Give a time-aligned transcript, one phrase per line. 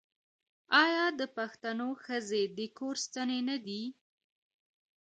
[0.83, 3.81] آیا د پښتنو ښځې د کور ستنې نه دي؟